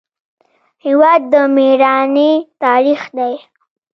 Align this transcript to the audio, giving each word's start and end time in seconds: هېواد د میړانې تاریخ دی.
هېواد 0.85 1.21
د 1.33 1.33
میړانې 1.55 2.31
تاریخ 2.63 3.01
دی. 3.17 3.33